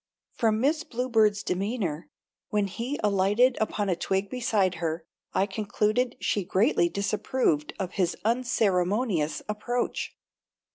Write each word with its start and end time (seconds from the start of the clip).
From 0.33 0.59
Miss 0.59 0.83
Bluebird's 0.83 1.43
demeanor, 1.43 2.09
when 2.49 2.65
he 2.65 2.99
alighted 3.03 3.55
upon 3.61 3.87
a 3.87 3.95
twig 3.95 4.31
beside 4.31 4.77
her, 4.81 5.05
I 5.35 5.45
concluded 5.45 6.15
she 6.19 6.43
greatly 6.43 6.89
disapproved 6.89 7.75
of 7.77 7.91
his 7.91 8.17
unceremonius 8.25 9.43
approach. 9.47 10.15